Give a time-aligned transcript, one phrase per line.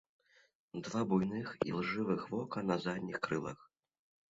[0.87, 3.59] Два буйных ілжывых вока на задніх крылах.